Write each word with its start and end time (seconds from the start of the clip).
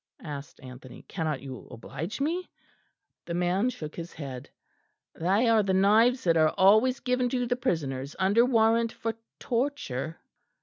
asked 0.23 0.59
Anthony; 0.61 1.03
"cannot 1.03 1.43
you 1.43 1.67
oblige 1.69 2.19
me?" 2.19 2.49
The 3.25 3.35
man 3.35 3.69
shook 3.69 3.95
his 3.97 4.13
head. 4.13 4.49
"They 5.13 5.47
are 5.47 5.61
the 5.61 5.75
knives 5.75 6.23
that 6.23 6.37
are 6.37 6.55
always 6.57 6.99
given 7.01 7.29
to 7.29 7.47
prisoners 7.55 8.15
under 8.17 8.43
warrant 8.43 8.91
for 8.91 9.13
torture." 9.37 10.17